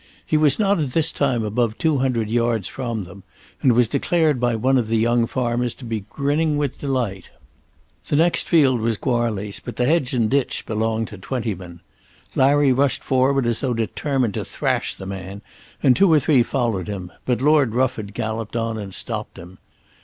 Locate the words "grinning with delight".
6.09-7.29